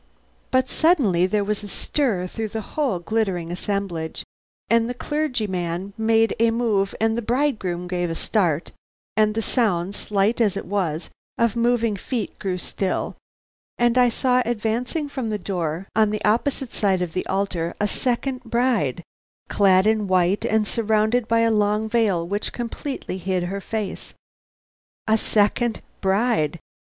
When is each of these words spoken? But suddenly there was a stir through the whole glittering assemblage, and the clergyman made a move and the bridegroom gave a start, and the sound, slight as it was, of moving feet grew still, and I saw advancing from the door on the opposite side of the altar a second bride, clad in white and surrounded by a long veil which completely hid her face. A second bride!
But 0.49 0.67
suddenly 0.67 1.27
there 1.27 1.43
was 1.43 1.61
a 1.61 1.67
stir 1.67 2.25
through 2.25 2.47
the 2.47 2.61
whole 2.73 2.97
glittering 2.97 3.51
assemblage, 3.51 4.23
and 4.67 4.89
the 4.89 4.95
clergyman 4.95 5.93
made 5.95 6.35
a 6.39 6.49
move 6.49 6.95
and 6.99 7.15
the 7.15 7.21
bridegroom 7.21 7.87
gave 7.87 8.09
a 8.09 8.15
start, 8.15 8.71
and 9.15 9.35
the 9.35 9.43
sound, 9.43 9.93
slight 9.93 10.41
as 10.41 10.57
it 10.57 10.65
was, 10.65 11.11
of 11.37 11.55
moving 11.55 11.95
feet 11.95 12.39
grew 12.39 12.57
still, 12.57 13.15
and 13.77 13.95
I 13.95 14.09
saw 14.09 14.41
advancing 14.43 15.07
from 15.07 15.29
the 15.29 15.37
door 15.37 15.87
on 15.95 16.09
the 16.09 16.25
opposite 16.25 16.73
side 16.73 17.03
of 17.03 17.13
the 17.13 17.27
altar 17.27 17.75
a 17.79 17.87
second 17.87 18.43
bride, 18.43 19.03
clad 19.49 19.85
in 19.85 20.07
white 20.07 20.43
and 20.45 20.67
surrounded 20.67 21.27
by 21.27 21.41
a 21.41 21.51
long 21.51 21.87
veil 21.87 22.27
which 22.27 22.51
completely 22.53 23.19
hid 23.19 23.43
her 23.43 23.61
face. 23.61 24.15
A 25.05 25.15
second 25.15 25.83
bride! 26.01 26.59